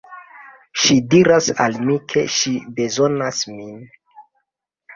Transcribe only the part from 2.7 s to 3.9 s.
bezonas min.